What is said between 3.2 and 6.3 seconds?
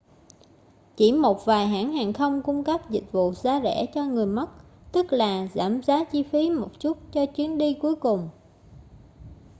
giá rẻ cho người mất tức là giảm giá chi